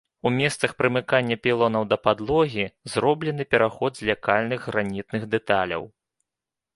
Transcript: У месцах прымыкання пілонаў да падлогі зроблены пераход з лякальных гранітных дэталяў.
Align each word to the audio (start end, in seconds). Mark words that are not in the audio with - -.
У 0.27 0.29
месцах 0.35 0.71
прымыкання 0.79 1.35
пілонаў 1.45 1.83
да 1.91 1.97
падлогі 2.07 2.65
зроблены 2.93 3.43
пераход 3.51 3.91
з 3.99 4.07
лякальных 4.09 4.59
гранітных 4.71 5.23
дэталяў. 5.35 5.83